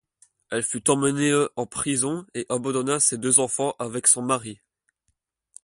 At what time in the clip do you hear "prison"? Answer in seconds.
1.67-2.25